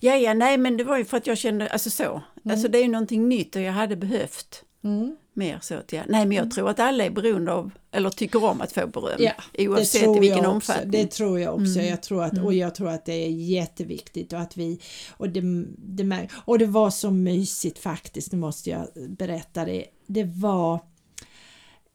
Ja, 0.00 0.16
ja, 0.16 0.34
nej 0.34 0.58
men 0.58 0.76
det 0.76 0.84
var 0.84 0.98
ju 0.98 1.04
för 1.04 1.16
att 1.16 1.26
jag 1.26 1.38
kände, 1.38 1.68
alltså 1.68 1.90
så, 1.90 2.04
mm. 2.04 2.22
alltså 2.44 2.68
det 2.68 2.78
är 2.78 2.82
ju 2.82 2.88
någonting 2.88 3.28
nytt 3.28 3.56
och 3.56 3.62
jag 3.62 3.72
hade 3.72 3.96
behövt 3.96 4.64
mm. 4.84 5.16
mer 5.32 5.58
så 5.62 5.74
att 5.74 5.92
jag, 5.92 6.04
nej 6.08 6.26
men 6.26 6.36
jag 6.36 6.42
mm. 6.42 6.50
tror 6.50 6.70
att 6.70 6.80
alla 6.80 7.04
är 7.04 7.10
beroende 7.10 7.52
av, 7.52 7.70
eller 7.92 8.10
tycker 8.10 8.44
om 8.44 8.60
att 8.60 8.72
få 8.72 8.86
beröm, 8.86 9.16
ja, 9.18 9.32
oavsett 9.58 10.16
i 10.16 10.20
vilken 10.20 10.46
omfattning. 10.46 10.90
Det 10.90 11.10
tror 11.10 11.40
jag 11.40 11.54
också, 11.54 11.78
mm. 11.78 11.86
jag 11.86 12.02
tror 12.02 12.24
att, 12.24 12.32
och 12.32 12.38
mm. 12.38 12.58
jag 12.58 12.74
tror 12.74 12.88
att 12.88 13.04
det 13.04 13.12
är 13.12 13.30
jätteviktigt 13.30 14.32
och 14.32 14.40
att 14.40 14.56
vi, 14.56 14.80
och 15.10 15.28
det, 15.28 15.40
det, 15.76 16.28
och 16.34 16.58
det 16.58 16.66
var 16.66 16.90
så 16.90 17.10
mysigt 17.10 17.78
faktiskt, 17.78 18.32
nu 18.32 18.38
måste 18.38 18.70
jag 18.70 18.88
berätta 19.08 19.64
det, 19.64 19.84
det 20.06 20.24
var 20.24 20.80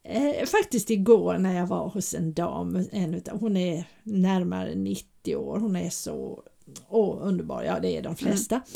Eh, 0.04 0.46
faktiskt 0.46 0.90
igår 0.90 1.38
när 1.38 1.58
jag 1.58 1.68
var 1.68 1.90
hos 1.90 2.14
en 2.14 2.34
dam, 2.34 2.88
en 2.92 3.14
utav, 3.14 3.40
hon 3.40 3.58
är 3.58 3.84
närmare 4.04 4.76
90 4.76 5.36
år, 5.36 5.60
hon 5.60 5.76
är 5.76 5.90
så 5.90 6.44
åh, 6.90 7.18
underbar, 7.22 7.64
ja 7.64 7.80
det 7.80 7.98
är 7.98 8.02
de 8.02 8.16
flesta. 8.16 8.56
Mm. 8.56 8.68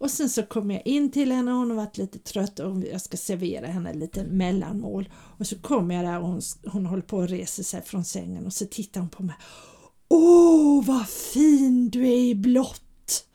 Och 0.00 0.10
sen 0.10 0.28
så 0.28 0.42
kom 0.42 0.70
jag 0.70 0.86
in 0.86 1.10
till 1.10 1.32
henne, 1.32 1.50
hon 1.50 1.70
har 1.70 1.76
varit 1.76 1.98
lite 1.98 2.18
trött 2.18 2.58
och 2.58 2.82
jag 2.92 3.00
ska 3.00 3.16
servera 3.16 3.66
henne 3.66 3.94
lite 3.94 4.24
mellanmål. 4.24 5.08
Och 5.38 5.46
så 5.46 5.58
kommer 5.58 5.94
jag 5.94 6.04
där 6.04 6.20
och 6.20 6.28
hon, 6.28 6.40
hon 6.66 6.86
håller 6.86 7.02
på 7.02 7.20
att 7.20 7.30
resa 7.30 7.62
sig 7.62 7.82
från 7.82 8.04
sängen 8.04 8.46
och 8.46 8.52
så 8.52 8.66
tittar 8.66 9.00
hon 9.00 9.10
på 9.10 9.22
mig. 9.22 9.36
Åh, 10.08 10.84
vad 10.84 11.08
fin 11.08 11.90
du 11.90 12.02
är 12.02 12.18
i 12.18 12.34
blått! 12.34 13.26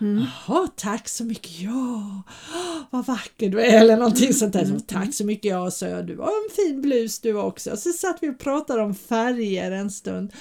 Mm. 0.00 0.24
Jaha, 0.46 0.68
tack 0.76 1.08
så 1.08 1.24
mycket, 1.24 1.60
ja, 1.60 2.22
vad 2.90 3.06
vacker 3.06 3.48
du 3.48 3.60
är 3.60 3.80
eller 3.80 3.96
någonting 3.96 4.34
sånt 4.34 4.52
där. 4.52 4.64
Mm. 4.64 4.80
Tack 4.80 5.14
så 5.14 5.24
mycket, 5.24 5.50
ja, 5.50 5.70
sa 5.70 5.86
jag, 5.86 6.06
du 6.06 6.16
har 6.16 6.26
en 6.26 6.54
fin 6.56 6.82
blus 6.82 7.20
du 7.20 7.34
också. 7.34 7.76
Så 7.76 7.92
satt 7.92 8.18
vi 8.20 8.30
och 8.30 8.38
pratade 8.38 8.82
om 8.82 8.94
färger 8.94 9.70
en 9.70 9.90
stund. 9.90 10.32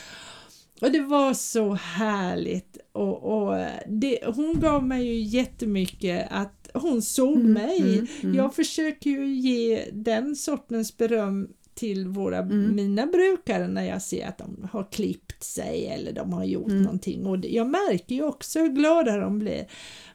Och 0.81 0.91
det 0.91 1.01
var 1.01 1.33
så 1.33 1.73
härligt 1.73 2.77
och, 2.91 3.23
och 3.23 3.65
det, 3.87 4.19
hon 4.25 4.59
gav 4.59 4.83
mig 4.83 5.05
ju 5.05 5.19
jättemycket 5.19 6.27
att 6.29 6.69
hon 6.73 7.01
såg 7.01 7.35
mm, 7.35 7.53
mig. 7.53 7.93
Mm, 7.93 8.07
mm. 8.23 8.35
Jag 8.35 8.55
försöker 8.55 9.09
ju 9.09 9.27
ge 9.27 9.89
den 9.93 10.35
sortens 10.35 10.97
beröm 10.97 11.47
till 11.77 12.07
våra, 12.07 12.37
mm. 12.37 12.75
mina 12.75 13.05
brukare 13.05 13.67
när 13.67 13.83
jag 13.83 14.01
ser 14.01 14.27
att 14.27 14.37
de 14.37 14.69
har 14.71 14.91
klippt 14.91 15.43
sig 15.43 15.87
eller 15.87 16.11
de 16.11 16.33
har 16.33 16.45
gjort 16.45 16.67
mm. 16.67 16.83
någonting 16.83 17.25
och 17.25 17.45
jag 17.45 17.67
märker 17.67 18.15
ju 18.15 18.23
också 18.23 18.59
hur 18.59 18.69
glada 18.69 19.17
de 19.17 19.39
blir. 19.39 19.67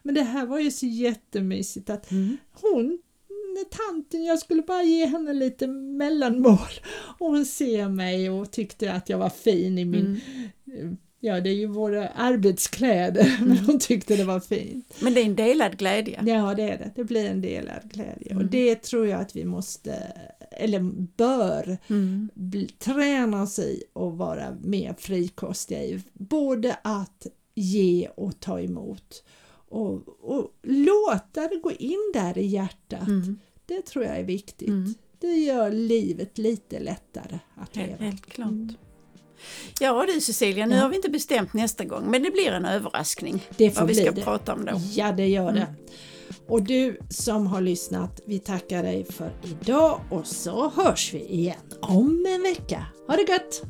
Men 0.02 0.14
det 0.14 0.22
här 0.22 0.46
var 0.46 0.58
ju 0.58 0.70
så 0.70 0.86
jättemysigt 0.86 1.90
att 1.90 2.10
mm. 2.10 2.36
Tanten, 3.70 4.24
jag 4.24 4.38
skulle 4.38 4.62
bara 4.62 4.82
ge 4.82 5.06
henne 5.06 5.32
lite 5.32 5.66
mellanmål 5.66 6.80
och 7.18 7.26
hon 7.26 7.46
ser 7.46 7.88
mig 7.88 8.30
och 8.30 8.50
tyckte 8.50 8.92
att 8.92 9.08
jag 9.08 9.18
var 9.18 9.28
fin 9.28 9.78
i 9.78 9.84
min 9.84 10.20
mm. 10.66 10.96
Ja, 11.24 11.40
det 11.40 11.50
är 11.50 11.54
ju 11.54 11.66
våra 11.66 12.08
arbetskläder, 12.08 13.36
mm. 13.38 13.48
men 13.48 13.58
hon 13.58 13.78
tyckte 13.78 14.16
det 14.16 14.24
var 14.24 14.40
fint. 14.40 14.94
Men 15.00 15.14
det 15.14 15.20
är 15.20 15.24
en 15.24 15.36
delad 15.36 15.78
glädje? 15.78 16.22
Ja, 16.26 16.54
det 16.54 16.62
är 16.62 16.78
det. 16.78 16.90
Det 16.94 17.04
blir 17.04 17.30
en 17.30 17.40
delad 17.40 17.92
glädje 17.92 18.30
mm. 18.30 18.38
och 18.38 18.50
det 18.50 18.82
tror 18.82 19.06
jag 19.06 19.20
att 19.20 19.36
vi 19.36 19.44
måste, 19.44 20.12
eller 20.50 20.80
bör, 21.16 21.78
mm. 21.88 22.30
bli, 22.34 22.68
träna 22.68 23.42
oss 23.42 23.58
i 23.58 23.82
och 23.92 24.16
vara 24.16 24.56
mer 24.62 24.94
frikostiga 24.98 25.82
i. 25.82 26.00
Både 26.12 26.76
att 26.82 27.26
ge 27.54 28.08
och 28.16 28.40
ta 28.40 28.60
emot 28.60 29.24
och, 29.72 30.02
och 30.20 30.50
låta 30.62 31.48
det 31.48 31.60
gå 31.62 31.72
in 31.72 32.10
där 32.14 32.38
i 32.38 32.46
hjärtat. 32.46 33.08
Mm. 33.08 33.38
Det 33.66 33.82
tror 33.82 34.04
jag 34.04 34.18
är 34.18 34.24
viktigt. 34.24 34.68
Mm. 34.68 34.94
Det 35.18 35.34
gör 35.36 35.70
livet 35.70 36.38
lite 36.38 36.80
lättare 36.80 37.38
att 37.56 37.76
leva. 37.76 37.96
Helt 37.96 38.26
klart. 38.26 38.48
Mm. 38.48 38.74
Ja 39.80 40.06
du 40.14 40.20
Cecilia, 40.20 40.66
nu 40.66 40.74
ja. 40.74 40.82
har 40.82 40.88
vi 40.88 40.96
inte 40.96 41.10
bestämt 41.10 41.54
nästa 41.54 41.84
gång 41.84 42.10
men 42.10 42.22
det 42.22 42.30
blir 42.30 42.52
en 42.52 42.64
överraskning 42.64 43.46
det 43.56 43.70
får 43.70 43.80
vad 43.80 43.88
vi 43.88 43.94
ska 43.94 44.12
det. 44.12 44.22
prata 44.22 44.54
om 44.54 44.64
då. 44.64 44.80
Ja 44.92 45.12
det 45.12 45.26
gör 45.26 45.52
det. 45.52 45.60
Mm. 45.60 45.74
Och 46.46 46.62
du 46.62 46.98
som 47.08 47.46
har 47.46 47.60
lyssnat, 47.60 48.20
vi 48.26 48.38
tackar 48.38 48.82
dig 48.82 49.04
för 49.04 49.32
idag 49.44 50.00
och 50.10 50.26
så 50.26 50.70
hörs 50.70 51.14
vi 51.14 51.24
igen 51.24 51.56
om 51.80 52.26
en 52.28 52.42
vecka. 52.42 52.86
Ha 53.06 53.16
det 53.16 53.32
gött! 53.32 53.62